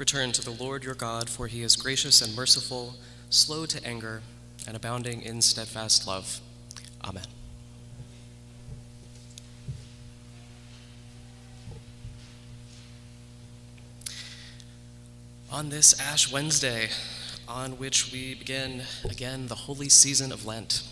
Return 0.00 0.32
to 0.32 0.40
the 0.40 0.50
Lord 0.50 0.82
your 0.82 0.94
God, 0.94 1.28
for 1.28 1.46
he 1.46 1.62
is 1.62 1.76
gracious 1.76 2.22
and 2.22 2.34
merciful, 2.34 2.94
slow 3.28 3.66
to 3.66 3.86
anger, 3.86 4.22
and 4.66 4.74
abounding 4.74 5.20
in 5.20 5.42
steadfast 5.42 6.06
love. 6.06 6.40
Amen. 7.04 7.26
On 15.52 15.68
this 15.68 16.00
Ash 16.00 16.32
Wednesday, 16.32 16.88
on 17.46 17.72
which 17.72 18.10
we 18.10 18.34
begin 18.34 18.84
again 19.04 19.48
the 19.48 19.54
holy 19.54 19.90
season 19.90 20.32
of 20.32 20.46
Lent, 20.46 20.82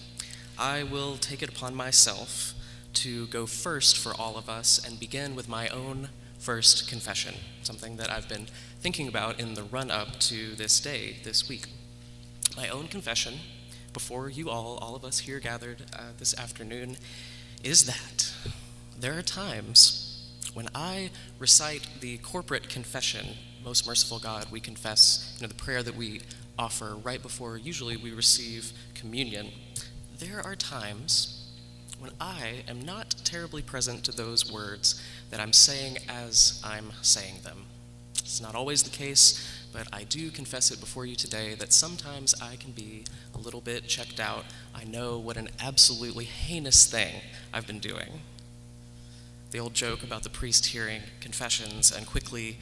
I 0.58 0.82
will 0.82 1.16
take 1.16 1.42
it 1.42 1.48
upon 1.48 1.74
myself 1.74 2.52
to 2.92 3.26
go 3.28 3.46
first 3.46 3.96
for 3.96 4.12
all 4.12 4.36
of 4.36 4.50
us 4.50 4.78
and 4.86 5.00
begin 5.00 5.34
with 5.34 5.48
my 5.48 5.68
own 5.68 6.10
first 6.38 6.88
confession, 6.88 7.34
something 7.62 7.96
that 7.96 8.10
I've 8.10 8.28
been 8.28 8.46
thinking 8.80 9.08
about 9.08 9.40
in 9.40 9.54
the 9.54 9.62
run 9.64 9.90
up 9.90 10.18
to 10.20 10.54
this 10.54 10.80
day, 10.80 11.16
this 11.24 11.48
week. 11.48 11.66
My 12.56 12.68
own 12.68 12.88
confession, 12.88 13.34
before 13.92 14.28
you 14.28 14.50
all, 14.50 14.78
all 14.78 14.94
of 14.94 15.04
us 15.04 15.20
here 15.20 15.40
gathered 15.40 15.82
uh, 15.92 16.12
this 16.18 16.38
afternoon, 16.38 16.96
is 17.62 17.86
that 17.86 18.32
there 18.98 19.18
are 19.18 19.22
times 19.22 20.32
when 20.54 20.68
I 20.74 21.10
recite 21.38 21.86
the 22.00 22.18
corporate 22.18 22.68
confession 22.68 23.36
most 23.64 23.86
merciful 23.86 24.18
God, 24.18 24.46
we 24.50 24.60
confess 24.60 25.36
you 25.36 25.42
know, 25.42 25.48
the 25.48 25.54
prayer 25.54 25.82
that 25.82 25.94
we 25.94 26.22
offer 26.58 26.96
right 27.02 27.20
before 27.20 27.58
usually 27.58 27.98
we 27.98 28.12
receive 28.12 28.72
communion. 28.94 29.48
There 30.18 30.40
are 30.42 30.56
times 30.56 31.37
when 31.98 32.10
I 32.20 32.62
am 32.68 32.80
not 32.80 33.14
terribly 33.24 33.62
present 33.62 34.04
to 34.04 34.12
those 34.12 34.50
words 34.50 35.02
that 35.30 35.40
I'm 35.40 35.52
saying 35.52 35.98
as 36.08 36.60
I'm 36.64 36.92
saying 37.02 37.36
them. 37.42 37.66
It's 38.14 38.40
not 38.40 38.54
always 38.54 38.82
the 38.82 38.90
case, 38.90 39.66
but 39.72 39.88
I 39.92 40.04
do 40.04 40.30
confess 40.30 40.70
it 40.70 40.80
before 40.80 41.06
you 41.06 41.16
today 41.16 41.54
that 41.54 41.72
sometimes 41.72 42.34
I 42.40 42.56
can 42.56 42.72
be 42.72 43.04
a 43.34 43.38
little 43.38 43.60
bit 43.60 43.86
checked 43.86 44.20
out. 44.20 44.44
I 44.74 44.84
know 44.84 45.18
what 45.18 45.36
an 45.36 45.48
absolutely 45.60 46.24
heinous 46.24 46.86
thing 46.86 47.22
I've 47.52 47.66
been 47.66 47.78
doing. 47.78 48.20
The 49.50 49.58
old 49.58 49.74
joke 49.74 50.02
about 50.02 50.24
the 50.24 50.30
priest 50.30 50.66
hearing 50.66 51.02
confessions 51.20 51.90
and 51.90 52.06
quickly 52.06 52.58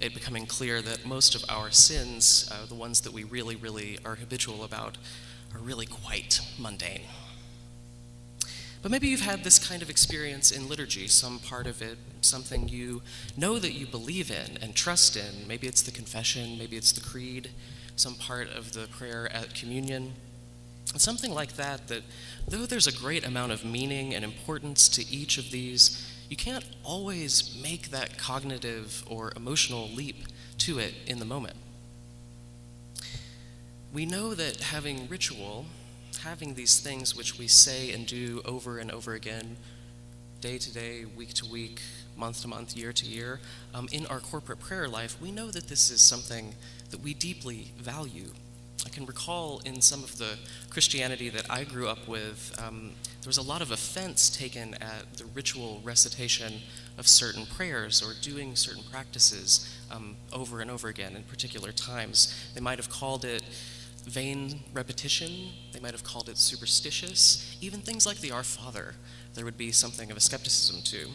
it 0.00 0.14
becoming 0.14 0.46
clear 0.46 0.80
that 0.80 1.04
most 1.04 1.34
of 1.34 1.44
our 1.50 1.70
sins, 1.70 2.48
uh, 2.50 2.64
the 2.66 2.74
ones 2.74 3.02
that 3.02 3.12
we 3.12 3.24
really, 3.24 3.56
really 3.56 3.98
are 4.04 4.14
habitual 4.14 4.64
about, 4.64 4.96
are 5.54 5.60
really 5.60 5.86
quite 5.86 6.40
mundane. 6.58 7.02
But 8.82 8.90
maybe 8.90 9.08
you've 9.08 9.20
had 9.20 9.44
this 9.44 9.58
kind 9.58 9.82
of 9.82 9.90
experience 9.90 10.50
in 10.50 10.68
liturgy, 10.68 11.06
some 11.06 11.38
part 11.38 11.66
of 11.66 11.82
it, 11.82 11.98
something 12.22 12.68
you 12.68 13.02
know 13.36 13.58
that 13.58 13.72
you 13.72 13.86
believe 13.86 14.30
in 14.30 14.56
and 14.62 14.74
trust 14.74 15.16
in. 15.16 15.46
Maybe 15.46 15.66
it's 15.66 15.82
the 15.82 15.90
confession, 15.90 16.56
maybe 16.56 16.76
it's 16.76 16.92
the 16.92 17.02
creed, 17.02 17.50
some 17.96 18.14
part 18.14 18.48
of 18.48 18.72
the 18.72 18.86
prayer 18.88 19.30
at 19.32 19.54
communion. 19.54 20.14
And 20.92 21.00
something 21.00 21.32
like 21.32 21.56
that, 21.56 21.88
that 21.88 22.02
though 22.48 22.64
there's 22.64 22.86
a 22.86 22.92
great 22.92 23.26
amount 23.26 23.52
of 23.52 23.64
meaning 23.64 24.14
and 24.14 24.24
importance 24.24 24.88
to 24.90 25.06
each 25.10 25.36
of 25.36 25.50
these, 25.50 26.06
you 26.30 26.36
can't 26.36 26.64
always 26.82 27.60
make 27.62 27.90
that 27.90 28.16
cognitive 28.16 29.04
or 29.06 29.32
emotional 29.36 29.88
leap 29.88 30.24
to 30.58 30.78
it 30.78 30.94
in 31.06 31.18
the 31.18 31.24
moment. 31.24 31.56
We 33.92 34.06
know 34.06 34.34
that 34.34 34.60
having 34.60 35.08
ritual, 35.08 35.66
having 36.22 36.54
these 36.54 36.80
things 36.80 37.16
which 37.16 37.38
we 37.38 37.46
say 37.46 37.92
and 37.92 38.06
do 38.06 38.42
over 38.44 38.78
and 38.78 38.90
over 38.90 39.14
again, 39.14 39.56
day 40.40 40.58
to 40.58 40.72
day, 40.72 41.04
week 41.16 41.32
to 41.34 41.46
week, 41.46 41.80
month 42.16 42.42
to 42.42 42.48
month, 42.48 42.76
year 42.76 42.92
to 42.92 43.06
year, 43.06 43.40
um, 43.74 43.88
in 43.92 44.06
our 44.06 44.20
corporate 44.20 44.60
prayer 44.60 44.88
life, 44.88 45.20
we 45.20 45.30
know 45.30 45.50
that 45.50 45.68
this 45.68 45.90
is 45.90 46.00
something 46.00 46.54
that 46.90 47.00
we 47.00 47.14
deeply 47.14 47.72
value 47.78 48.32
I 48.86 48.88
can 48.88 49.04
recall 49.04 49.60
in 49.64 49.80
some 49.80 50.02
of 50.02 50.16
the 50.16 50.38
Christianity 50.70 51.28
that 51.30 51.50
I 51.50 51.64
grew 51.64 51.88
up 51.88 52.08
with, 52.08 52.58
um, 52.64 52.92
there 53.20 53.28
was 53.28 53.36
a 53.36 53.42
lot 53.42 53.60
of 53.60 53.70
offense 53.70 54.30
taken 54.30 54.74
at 54.74 55.14
the 55.16 55.26
ritual 55.26 55.80
recitation 55.84 56.54
of 56.96 57.06
certain 57.06 57.44
prayers 57.46 58.02
or 58.02 58.14
doing 58.22 58.56
certain 58.56 58.82
practices 58.90 59.78
um, 59.90 60.16
over 60.32 60.60
and 60.60 60.70
over 60.70 60.88
again 60.88 61.14
in 61.14 61.22
particular 61.24 61.72
times. 61.72 62.34
They 62.54 62.60
might 62.60 62.78
have 62.78 62.88
called 62.88 63.24
it 63.24 63.42
vain 64.04 64.60
repetition, 64.72 65.50
they 65.72 65.80
might 65.80 65.92
have 65.92 66.04
called 66.04 66.28
it 66.28 66.38
superstitious, 66.38 67.56
even 67.60 67.80
things 67.80 68.06
like 68.06 68.18
the 68.18 68.30
Our 68.30 68.42
Father, 68.42 68.94
there 69.34 69.44
would 69.44 69.58
be 69.58 69.72
something 69.72 70.10
of 70.10 70.16
a 70.16 70.20
skepticism 70.20 70.82
to. 70.84 71.10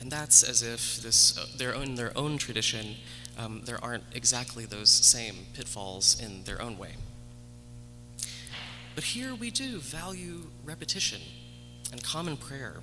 And 0.00 0.10
that's 0.10 0.42
as 0.42 0.62
if 0.62 0.98
this, 0.98 1.38
uh, 1.38 1.46
their 1.56 1.74
own, 1.74 1.94
their 1.94 2.16
own 2.16 2.36
tradition 2.36 2.96
um, 3.36 3.62
there 3.64 3.82
aren't 3.82 4.04
exactly 4.14 4.64
those 4.64 4.90
same 4.90 5.46
pitfalls 5.54 6.20
in 6.20 6.44
their 6.44 6.60
own 6.60 6.78
way. 6.78 6.92
But 8.94 9.04
here 9.04 9.34
we 9.34 9.50
do 9.50 9.78
value 9.78 10.42
repetition 10.64 11.20
and 11.90 12.02
common 12.02 12.36
prayer 12.36 12.76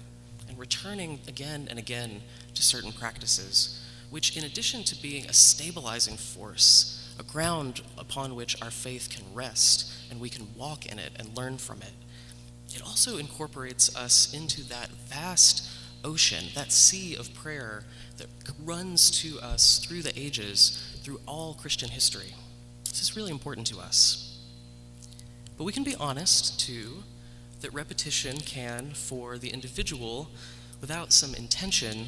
and 0.49 0.57
returning 0.59 1.19
again 1.27 1.67
and 1.69 1.79
again 1.79 2.21
to 2.53 2.61
certain 2.61 2.91
practices, 2.91 3.81
which, 4.09 4.35
in 4.35 4.43
addition 4.43 4.83
to 4.83 5.01
being 5.01 5.25
a 5.27 5.33
stabilizing 5.33 6.17
force, 6.17 7.00
a 7.21 7.31
ground 7.31 7.81
upon 7.99 8.35
which 8.35 8.59
our 8.63 8.71
faith 8.71 9.07
can 9.09 9.23
rest 9.33 9.93
and 10.09 10.19
we 10.19 10.27
can 10.27 10.47
walk 10.57 10.87
in 10.87 10.97
it 10.97 11.11
and 11.17 11.37
learn 11.37 11.57
from 11.57 11.81
it, 11.81 11.93
it 12.73 12.81
also 12.81 13.17
incorporates 13.17 13.95
us 13.95 14.33
into 14.33 14.67
that 14.67 14.89
vast 15.07 15.69
ocean, 16.03 16.45
that 16.55 16.71
sea 16.71 17.15
of 17.15 17.31
prayer 17.35 17.83
that 18.17 18.27
runs 18.63 19.11
to 19.11 19.39
us 19.39 19.77
through 19.85 20.01
the 20.01 20.19
ages, 20.19 20.99
through 21.03 21.19
all 21.27 21.53
Christian 21.53 21.89
history. 21.89 22.33
This 22.85 23.03
is 23.03 23.15
really 23.15 23.31
important 23.31 23.67
to 23.67 23.79
us. 23.79 24.39
But 25.57 25.65
we 25.65 25.73
can 25.73 25.83
be 25.83 25.95
honest, 25.95 26.59
too, 26.59 27.03
that 27.59 27.71
repetition 27.71 28.37
can, 28.37 28.91
for 28.95 29.37
the 29.37 29.49
individual, 29.49 30.29
without 30.79 31.13
some 31.13 31.35
intention, 31.35 32.07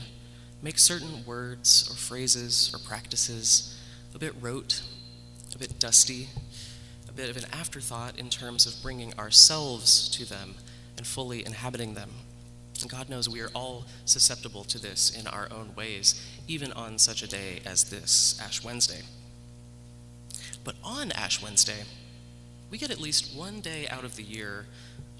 make 0.63 0.79
certain 0.79 1.23
words 1.23 1.87
or 1.91 1.95
phrases 1.95 2.71
or 2.73 2.79
practices 2.79 3.79
a 4.15 4.17
bit 4.17 4.33
rote, 4.41 4.81
a 5.55 5.57
bit 5.57 5.79
dusty, 5.79 6.29
a 7.07 7.11
bit 7.11 7.29
of 7.29 7.37
an 7.37 7.45
afterthought 7.53 8.17
in 8.19 8.29
terms 8.29 8.65
of 8.65 8.81
bringing 8.81 9.13
ourselves 9.19 10.09
to 10.09 10.25
them 10.25 10.55
and 10.97 11.05
fully 11.05 11.45
inhabiting 11.45 11.93
them. 11.93 12.09
And 12.81 12.89
God 12.89 13.09
knows 13.09 13.29
we 13.29 13.41
are 13.41 13.51
all 13.53 13.85
susceptible 14.05 14.63
to 14.65 14.79
this 14.79 15.15
in 15.17 15.27
our 15.27 15.47
own 15.51 15.73
ways, 15.75 16.21
even 16.47 16.71
on 16.73 16.97
such 16.97 17.23
a 17.23 17.27
day 17.27 17.61
as 17.65 17.85
this, 17.85 18.39
Ash 18.43 18.63
Wednesday. 18.63 19.01
But 20.63 20.75
on 20.83 21.11
Ash 21.11 21.41
Wednesday, 21.41 21.83
we 22.71 22.77
get 22.77 22.89
at 22.89 22.99
least 22.99 23.35
one 23.35 23.59
day 23.61 23.87
out 23.89 24.03
of 24.03 24.15
the 24.15 24.23
year 24.23 24.65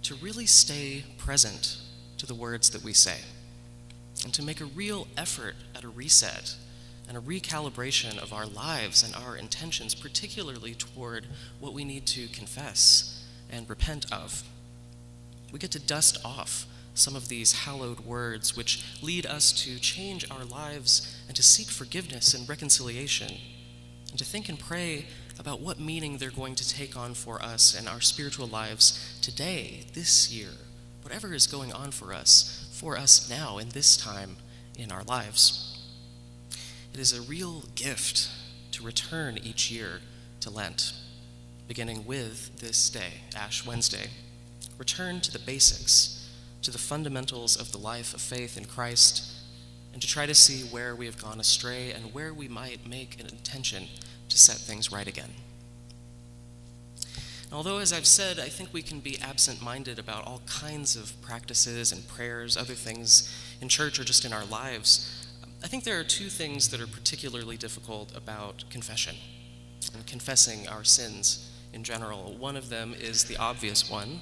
to 0.04 0.16
really 0.16 0.46
stay 0.46 1.04
present 1.18 1.78
to 2.18 2.26
the 2.26 2.34
words 2.34 2.70
that 2.72 2.84
we 2.84 2.94
say 2.94 3.18
and 4.24 4.34
to 4.34 4.42
make 4.42 4.62
a 4.62 4.66
real 4.66 5.08
effort 5.18 5.56
at 5.76 5.84
a 5.84 5.90
reset 5.90 6.56
and 7.08 7.18
a 7.18 7.22
recalibration 7.22 8.18
of 8.18 8.34
our 8.34 8.46
lives 8.46 9.04
and 9.04 9.14
our 9.16 9.36
intentions, 9.36 9.94
particularly 9.94 10.74
toward 10.74 11.28
what 11.60 11.74
we 11.74 11.84
need 11.84 12.06
to 12.08 12.28
confess 12.28 13.24
and 13.52 13.70
repent 13.70 14.12
of. 14.12 14.44
We 15.52 15.60
get 15.60 15.72
to 15.72 15.80
dust 15.80 16.18
off 16.26 16.66
some 16.96 17.16
of 17.16 17.28
these 17.28 17.64
hallowed 17.64 18.02
words 18.02 18.56
which 18.56 18.84
lead 19.02 19.26
us 19.26 19.52
to 19.64 19.80
change 19.80 20.30
our 20.30 20.46
lives 20.46 21.18
and 21.28 21.36
to 21.36 21.44
seek 21.44 21.68
forgiveness 21.68 22.34
and 22.34 22.48
reconciliation, 22.48 23.36
and 24.10 24.20
to 24.20 24.26
think 24.26 24.48
and 24.48 24.60
pray 24.60 25.06
about 25.40 25.60
what 25.60 25.80
meaning 25.80 26.18
they're 26.18 26.30
going 26.30 26.56
to 26.56 26.70
take 26.70 26.96
on 26.96 27.14
for 27.14 27.42
us 27.42 27.76
and 27.78 27.88
our 27.88 28.02
spiritual 28.02 28.48
lives 28.48 29.18
today, 29.22 29.86
this 29.94 30.32
year, 30.32 30.50
whatever 31.02 31.34
is 31.34 31.48
going 31.48 31.74
on 31.74 31.92
for 31.92 32.14
us, 32.14 32.70
for 32.72 32.98
us 32.98 33.30
now 33.30 33.58
in 33.58 33.70
this 33.70 33.98
time 33.98 34.38
in 34.78 34.92
our 34.92 35.04
lives. 35.04 35.73
It 36.94 37.00
is 37.00 37.12
a 37.12 37.24
real 37.24 37.64
gift 37.74 38.30
to 38.72 38.84
return 38.84 39.40
each 39.44 39.72
year 39.72 40.02
to 40.42 40.52
Lent, 40.52 40.94
beginning 41.68 42.06
with 42.06 42.60
this 42.60 42.88
day, 42.92 43.22
Ash 43.36 43.66
Wednesday. 43.66 44.12
Return 44.78 45.20
to 45.22 45.32
the 45.32 45.40
basics 45.40 46.30
to 46.62 46.70
the 46.70 46.78
fundamentals 46.78 47.60
of 47.60 47.72
the 47.72 47.80
life 47.80 48.14
of 48.14 48.22
faith 48.22 48.58
in 48.58 48.66
Christ 48.66 49.24
and 49.92 50.04
to 50.04 50.08
try 50.08 50.28
to 50.28 50.36
see 50.36 50.68
where 50.68 50.96
we 50.96 51.08
have 51.08 51.22
gone 51.22 51.40
astray 51.40 51.92
and 51.92 52.14
where 52.14 52.32
we 52.32 52.48
might 52.48 52.88
make 52.88 53.20
an 53.20 53.26
intention 53.26 53.88
to 54.30 54.38
set 54.38 54.58
things 54.58 54.92
right 54.92 55.08
again. 55.08 55.34
although, 57.52 57.80
as 57.80 57.92
I've 57.92 58.08
said, 58.08 58.40
I 58.40 58.50
think 58.50 58.70
we 58.72 58.84
can 58.84 59.00
be 59.00 59.20
absent 59.20 59.64
minded 59.64 59.98
about 59.98 60.26
all 60.26 60.42
kinds 60.46 60.96
of 60.96 61.20
practices 61.22 61.92
and 61.92 62.08
prayers, 62.08 62.56
other 62.56 62.74
things 62.76 63.32
in 63.62 63.68
church 63.68 64.00
or 64.00 64.04
just 64.04 64.26
in 64.26 64.34
our 64.34 64.46
lives, 64.46 65.13
I 65.64 65.68
think 65.68 65.86
there 65.86 65.98
are 65.98 66.04
two 66.04 66.28
things 66.28 66.68
that 66.70 66.82
are 66.82 66.88
particularly 66.88 67.56
difficult 67.56 68.16
about 68.18 68.66
confession 68.70 69.16
and 69.94 70.06
confessing 70.06 70.68
our 70.68 70.84
sins 70.84 71.50
in 71.72 71.86
general. 71.86 72.36
One 72.38 72.58
of 72.58 72.68
them 72.68 72.94
is 72.94 73.24
the 73.24 73.38
obvious 73.38 73.90
one, 73.90 74.20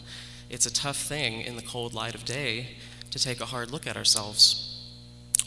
it's 0.51 0.67
a 0.67 0.73
tough 0.73 0.97
thing 0.97 1.41
in 1.41 1.55
the 1.55 1.63
cold 1.63 1.95
light 1.95 2.13
of 2.13 2.25
day 2.25 2.77
to 3.09 3.17
take 3.17 3.41
a 3.41 3.45
hard 3.45 3.71
look 3.71 3.87
at 3.87 3.97
ourselves, 3.97 4.85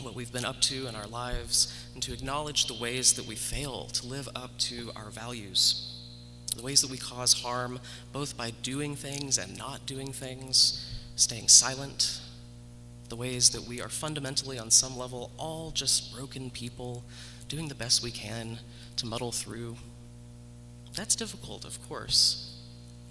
what 0.02 0.17
we've 0.17 0.32
been 0.32 0.44
up 0.44 0.61
to 0.62 0.88
in 0.88 0.96
our 0.96 1.06
lives, 1.06 1.73
and 1.94 2.02
to 2.02 2.12
acknowledge 2.12 2.67
the 2.67 2.75
ways 2.75 3.12
that 3.12 3.26
we 3.26 3.37
fail 3.37 3.87
to 3.93 4.06
live 4.06 4.29
up 4.35 4.58
to 4.58 4.91
our 4.96 5.11
values, 5.11 5.94
the 6.56 6.62
ways 6.62 6.81
that 6.81 6.91
we 6.91 6.99
cause 6.99 7.35
harm 7.35 7.79
both 8.12 8.37
by 8.37 8.50
doing 8.62 8.96
things 8.96 9.38
and 9.38 9.56
not 9.56 9.87
doing 9.87 10.12
things, 10.12 10.93
staying 11.14 11.46
silent, 11.46 12.20
the 13.09 13.17
ways 13.17 13.51
that 13.51 13.62
we 13.62 13.81
are 13.81 13.89
fundamentally, 13.89 14.59
on 14.59 14.71
some 14.71 14.97
level, 14.97 15.31
all 15.37 15.71
just 15.71 16.15
broken 16.15 16.51
people 16.51 17.05
doing 17.49 17.69
the 17.69 17.75
best 17.75 18.03
we 18.03 18.11
can 18.11 18.59
to 18.97 19.06
muddle 19.06 19.33
through. 19.33 19.77
That's 20.95 21.17
difficult, 21.17 21.65
of 21.65 21.87
course. 21.89 22.56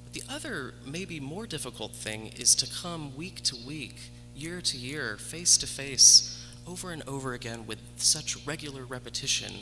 But 0.03 0.13
the 0.13 0.23
other, 0.29 0.73
maybe 0.85 1.19
more 1.19 1.45
difficult 1.45 1.93
thing 1.93 2.27
is 2.35 2.55
to 2.55 2.81
come 2.81 3.15
week 3.15 3.41
to 3.43 3.55
week, 3.67 3.97
year 4.35 4.61
to 4.61 4.77
year, 4.77 5.17
face 5.17 5.57
to 5.57 5.67
face, 5.67 6.43
over 6.65 6.91
and 6.91 7.03
over 7.07 7.33
again 7.33 7.67
with 7.67 7.79
such 7.97 8.37
regular 8.47 8.85
repetition, 8.85 9.53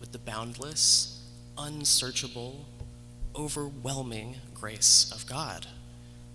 with 0.00 0.12
the 0.12 0.18
boundless, 0.18 1.22
unsearchable, 1.58 2.64
overwhelming 3.34 4.36
grace 4.54 5.10
of 5.14 5.26
God, 5.26 5.66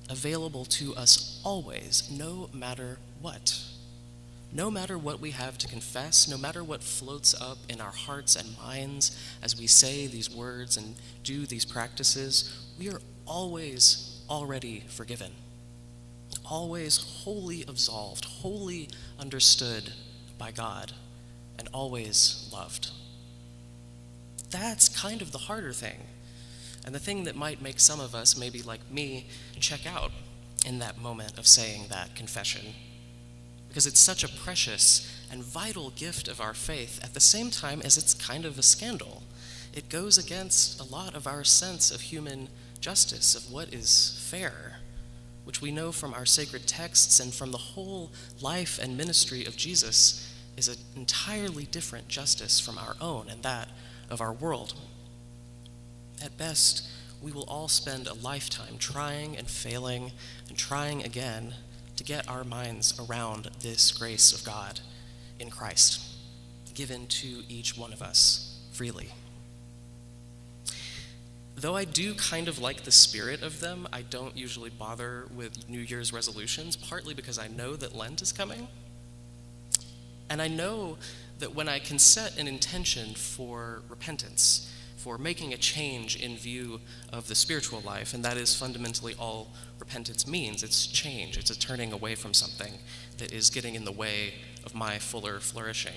available 0.09 0.65
to 0.65 0.95
us 0.95 1.41
always, 1.43 2.09
no 2.11 2.49
matter 2.53 2.97
what. 3.21 3.59
No 4.53 4.71
matter 4.71 4.97
what 4.97 5.19
we 5.19 5.31
have 5.31 5.57
to 5.57 5.67
confess, 5.67 6.27
no 6.27 6.37
matter 6.37 6.63
what 6.63 6.81
floats 6.81 7.39
up 7.39 7.57
in 7.67 7.81
our 7.81 7.91
hearts 7.91 8.35
and 8.35 8.57
minds 8.57 9.17
as 9.41 9.59
we 9.59 9.67
say 9.67 10.07
these 10.07 10.33
words 10.33 10.77
and 10.77 10.95
do 11.23 11.45
these 11.45 11.65
practices, 11.65 12.65
we 12.79 12.89
are 12.89 13.01
always 13.25 14.21
already 14.29 14.83
forgiven, 14.87 15.31
always 16.49 16.97
wholly 16.97 17.63
absolved, 17.67 18.23
wholly 18.23 18.89
understood 19.19 19.91
by 20.37 20.51
God, 20.51 20.93
and 21.59 21.67
always 21.73 22.49
loved. 22.53 22.91
That's 24.49 24.87
kind 24.87 25.21
of 25.21 25.31
the 25.31 25.39
harder 25.39 25.73
thing, 25.73 25.99
and 26.87 26.95
the 26.95 26.99
thing 26.99 27.25
that 27.25 27.35
might 27.35 27.61
make 27.61 27.81
some 27.81 27.99
of 27.99 28.15
us, 28.15 28.37
maybe 28.37 28.61
like 28.61 28.79
me, 28.89 29.27
check 29.59 29.85
out 29.85 30.09
in 30.65 30.79
that 30.79 30.97
moment 30.97 31.37
of 31.37 31.45
saying 31.45 31.87
that 31.89 32.15
confession 32.15 32.73
because 33.67 33.85
it's 33.85 33.99
such 33.99 34.23
a 34.23 34.29
precious 34.29 35.13
and 35.29 35.43
vital 35.43 35.89
gift 35.89 36.29
of 36.29 36.39
our 36.39 36.53
faith 36.53 37.03
at 37.03 37.13
the 37.13 37.19
same 37.19 37.51
time 37.51 37.81
as 37.83 37.97
it's 37.97 38.13
kind 38.13 38.45
of 38.45 38.57
a 38.57 38.63
scandal. 38.63 39.21
It 39.73 39.89
goes 39.89 40.17
against 40.17 40.79
a 40.79 40.89
lot 40.89 41.13
of 41.13 41.27
our 41.27 41.43
sense 41.43 41.91
of 41.91 41.99
human 41.99 42.47
justice, 42.79 43.35
of 43.35 43.51
what 43.51 43.73
is 43.73 44.17
fair, 44.31 44.77
which 45.43 45.61
we 45.61 45.73
know 45.73 45.91
from 45.91 46.13
our 46.13 46.25
sacred 46.25 46.67
texts 46.67 47.19
and 47.19 47.33
from 47.33 47.51
the 47.51 47.57
whole 47.57 48.11
life 48.39 48.79
and 48.81 48.95
ministry 48.95 49.43
of 49.43 49.57
Jesus 49.57 50.33
is 50.55 50.69
an 50.69 50.77
entirely 50.95 51.65
different 51.65 52.07
justice 52.07 52.61
from 52.61 52.77
our 52.77 52.95
own 53.01 53.27
and 53.29 53.43
that 53.43 53.67
of 54.09 54.21
our 54.21 54.31
world. 54.31 54.73
At 56.23 56.37
best, 56.37 56.87
we 57.21 57.31
will 57.31 57.43
all 57.43 57.67
spend 57.67 58.07
a 58.07 58.13
lifetime 58.13 58.77
trying 58.77 59.37
and 59.37 59.47
failing 59.47 60.11
and 60.49 60.57
trying 60.57 61.03
again 61.03 61.53
to 61.95 62.03
get 62.03 62.27
our 62.29 62.43
minds 62.43 62.99
around 62.99 63.49
this 63.61 63.91
grace 63.91 64.33
of 64.33 64.43
God 64.43 64.79
in 65.39 65.49
Christ, 65.49 66.01
given 66.73 67.07
to 67.07 67.43
each 67.49 67.77
one 67.77 67.93
of 67.93 68.01
us 68.01 68.59
freely. 68.71 69.09
Though 71.55 71.75
I 71.75 71.85
do 71.85 72.13
kind 72.13 72.47
of 72.47 72.59
like 72.59 72.83
the 72.83 72.91
spirit 72.91 73.41
of 73.41 73.61
them, 73.61 73.87
I 73.91 74.03
don't 74.03 74.37
usually 74.37 74.69
bother 74.69 75.27
with 75.35 75.67
New 75.67 75.79
Year's 75.79 76.13
resolutions, 76.13 76.75
partly 76.75 77.15
because 77.15 77.39
I 77.39 77.47
know 77.47 77.75
that 77.75 77.95
Lent 77.95 78.21
is 78.21 78.31
coming. 78.31 78.67
And 80.29 80.39
I 80.39 80.47
know 80.47 80.97
that 81.39 81.55
when 81.55 81.67
I 81.67 81.79
can 81.79 81.97
set 81.97 82.37
an 82.37 82.47
intention 82.47 83.15
for 83.15 83.81
repentance, 83.89 84.71
for 84.97 85.17
making 85.17 85.53
a 85.53 85.57
change 85.57 86.15
in 86.15 86.35
view 86.35 86.81
of 87.13 87.27
the 87.27 87.35
spiritual 87.35 87.81
life, 87.81 88.13
and 88.13 88.25
that 88.25 88.35
is 88.35 88.55
fundamentally 88.55 89.13
all 89.17 89.47
repentance 89.79 90.27
means. 90.27 90.63
It's 90.63 90.87
change, 90.87 91.37
it's 91.37 91.51
a 91.51 91.57
turning 91.57 91.93
away 91.93 92.15
from 92.15 92.33
something 92.33 92.73
that 93.17 93.31
is 93.31 93.49
getting 93.49 93.75
in 93.75 93.85
the 93.85 93.91
way 93.91 94.33
of 94.65 94.75
my 94.75 94.97
fuller 94.97 95.39
flourishing. 95.39 95.93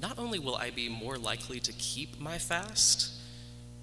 Not 0.00 0.18
only 0.18 0.38
will 0.38 0.56
I 0.56 0.70
be 0.70 0.88
more 0.88 1.18
likely 1.18 1.60
to 1.60 1.72
keep 1.74 2.18
my 2.18 2.38
fast, 2.38 3.12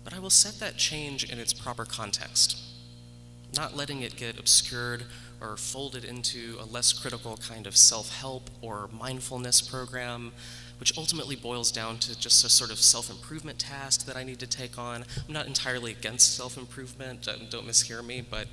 but 0.04 0.14
I 0.14 0.20
will 0.20 0.32
set 0.32 0.60
that 0.60 0.78
change 0.78 1.24
in 1.32 1.38
its 1.38 1.54
proper 1.54 1.86
context, 1.86 2.58
not 3.56 3.78
letting 3.78 4.02
it 4.02 4.16
get 4.16 4.40
obscured 4.40 5.04
or 5.40 5.56
folded 5.56 6.04
into 6.04 6.58
a 6.60 6.66
less 6.66 6.92
critical 6.94 7.38
kind 7.38 7.68
of 7.68 7.78
self 7.78 8.10
help 8.10 8.50
or 8.62 8.90
mindfulness 8.92 9.62
program 9.62 10.32
which 10.80 10.98
ultimately 10.98 11.36
boils 11.36 11.72
down 11.72 11.98
to 12.00 12.20
just 12.20 12.44
a 12.44 12.50
sort 12.50 12.72
of 12.72 12.80
self 12.80 13.10
improvement 13.10 13.60
task 13.60 14.06
that 14.06 14.16
I 14.16 14.24
need 14.24 14.40
to 14.40 14.48
take 14.48 14.78
on. 14.78 15.04
I'm 15.28 15.34
not 15.34 15.48
entirely 15.48 15.92
against 15.92 16.36
self 16.36 16.58
improvement, 16.58 17.28
um, 17.28 17.48
don't 17.50 17.68
mishear 17.68 18.06
me, 18.06 18.22
but 18.28 18.48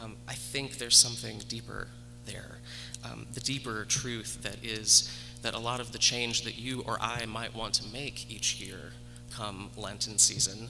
um, 0.00 0.16
I 0.28 0.34
think 0.34 0.78
there's 0.78 0.96
something 0.96 1.40
deeper 1.48 1.88
there. 2.26 2.58
Um, 3.04 3.26
the 3.32 3.40
deeper 3.40 3.84
truth 3.84 4.42
that 4.42 4.64
is 4.64 5.10
that 5.42 5.54
a 5.54 5.58
lot 5.58 5.80
of 5.80 5.92
the 5.92 5.98
change 5.98 6.42
that 6.42 6.58
you 6.58 6.82
or 6.86 6.98
I 7.00 7.24
might 7.26 7.54
want 7.54 7.74
to 7.74 7.92
make 7.92 8.30
each 8.30 8.60
year 8.60 8.92
come 9.32 9.70
Lenten 9.76 10.18
season 10.18 10.68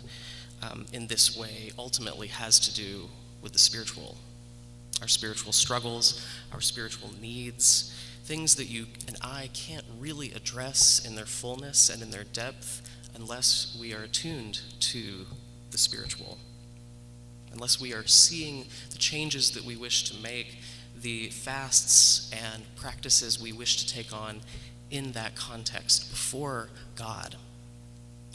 um, 0.63 0.87
in 0.93 1.07
this 1.07 1.37
way 1.37 1.71
ultimately 1.79 2.29
has 2.29 2.59
to 2.61 2.75
do 2.75 3.09
with 3.43 3.53
the 3.53 3.59
spiritual. 3.59 4.17
Our 5.01 5.09
spiritual 5.09 5.53
struggles, 5.53 6.27
our 6.53 6.61
spiritual 6.61 7.11
needs, 7.21 7.95
things 8.27 8.57
that 8.57 8.65
you 8.65 8.87
and 9.07 9.17
I 9.23 9.51
can't 9.55 9.85
really 10.01 10.33
address 10.33 11.07
in 11.07 11.15
their 11.15 11.27
fullness 11.27 11.89
and 11.89 12.03
in 12.03 12.11
their 12.11 12.25
depth 12.25 12.83
unless 13.15 13.77
we 13.81 13.95
are 13.95 14.03
attuned 14.03 14.61
to 14.81 15.27
the 15.71 15.79
spiritual. 15.79 16.37
Unless 17.53 17.81
we 17.81 17.95
are 17.95 18.05
seeing 18.05 18.67
the 18.91 18.99
changes 18.99 19.53
that 19.53 19.65
we 19.65 19.77
wish 19.77 20.11
to 20.11 20.23
make, 20.23 20.59
the 21.01 21.29
fasts 21.29 22.33
and 22.33 22.65
practices 22.75 23.41
we 23.41 23.53
wish 23.53 23.77
to 23.85 23.95
take 23.95 24.13
on 24.13 24.41
in 24.91 25.13
that 25.13 25.37
context 25.37 26.11
before 26.11 26.69
God. 26.97 27.37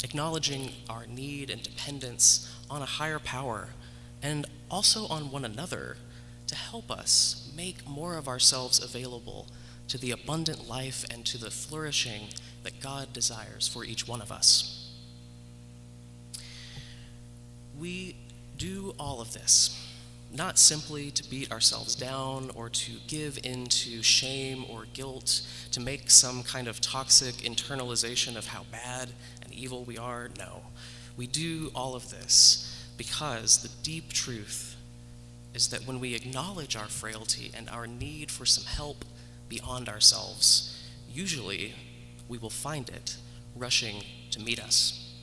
Acknowledging 0.05 0.71
our 0.89 1.05
need 1.05 1.49
and 1.49 1.61
dependence 1.61 2.49
on 2.69 2.81
a 2.81 2.85
higher 2.85 3.19
power 3.19 3.69
and 4.23 4.45
also 4.69 5.05
on 5.07 5.31
one 5.31 5.43
another 5.43 5.97
to 6.47 6.55
help 6.55 6.89
us 6.89 7.51
make 7.55 7.85
more 7.85 8.15
of 8.15 8.29
ourselves 8.29 8.81
available 8.81 9.47
to 9.91 9.97
the 9.97 10.11
abundant 10.11 10.69
life 10.69 11.03
and 11.11 11.25
to 11.25 11.37
the 11.37 11.51
flourishing 11.51 12.29
that 12.63 12.79
God 12.79 13.11
desires 13.11 13.67
for 13.67 13.83
each 13.83 14.07
one 14.07 14.21
of 14.21 14.31
us. 14.31 14.89
We 17.77 18.15
do 18.57 18.95
all 18.97 19.19
of 19.19 19.33
this 19.33 19.77
not 20.33 20.57
simply 20.57 21.11
to 21.11 21.29
beat 21.29 21.51
ourselves 21.51 21.93
down 21.93 22.51
or 22.55 22.69
to 22.69 22.91
give 23.07 23.37
into 23.43 24.01
shame 24.01 24.63
or 24.69 24.85
guilt, 24.93 25.41
to 25.71 25.81
make 25.81 26.09
some 26.09 26.41
kind 26.41 26.69
of 26.69 26.79
toxic 26.79 27.35
internalization 27.39 28.37
of 28.37 28.47
how 28.47 28.63
bad 28.71 29.09
and 29.43 29.51
evil 29.51 29.83
we 29.83 29.97
are. 29.97 30.29
No. 30.37 30.61
We 31.17 31.27
do 31.27 31.69
all 31.75 31.95
of 31.95 32.09
this 32.11 32.87
because 32.97 33.61
the 33.61 33.69
deep 33.83 34.13
truth 34.13 34.77
is 35.53 35.67
that 35.67 35.85
when 35.85 35.99
we 35.99 36.15
acknowledge 36.15 36.77
our 36.77 36.87
frailty 36.87 37.51
and 37.53 37.69
our 37.69 37.85
need 37.85 38.31
for 38.31 38.45
some 38.45 38.63
help 38.63 39.03
beyond 39.51 39.89
ourselves, 39.89 40.81
usually 41.09 41.75
we 42.29 42.37
will 42.37 42.49
find 42.49 42.87
it 42.87 43.17
rushing 43.53 44.01
to 44.31 44.39
meet 44.39 44.63
us. 44.63 45.13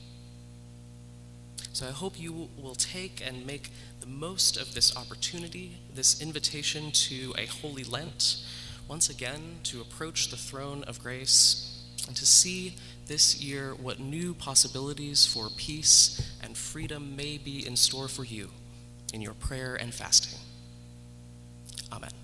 So 1.73 1.87
I 1.87 1.91
hope 1.91 2.19
you 2.19 2.47
will 2.55 2.75
take 2.75 3.23
and 3.25 3.43
make 3.47 3.71
the 4.01 4.05
most 4.05 4.55
of 4.55 4.75
this 4.75 4.95
opportunity, 4.95 5.77
this 5.95 6.21
invitation 6.21 6.91
to 6.91 7.33
a 7.39 7.47
holy 7.47 7.83
Lent, 7.83 8.45
once 8.87 9.09
again 9.09 9.61
to 9.63 9.81
approach 9.81 10.29
the 10.29 10.37
throne 10.37 10.83
of 10.83 11.01
grace 11.01 11.83
and 12.07 12.15
to 12.15 12.25
see 12.25 12.75
this 13.07 13.41
year 13.41 13.73
what 13.73 13.99
new 13.99 14.35
possibilities 14.35 15.25
for 15.25 15.49
peace 15.57 16.21
and 16.43 16.55
freedom 16.55 17.15
may 17.15 17.39
be 17.39 17.65
in 17.65 17.75
store 17.75 18.07
for 18.07 18.23
you 18.23 18.49
in 19.11 19.21
your 19.21 19.33
prayer 19.33 19.75
and 19.75 19.91
fasting. 19.91 20.39
Amen. 21.91 22.18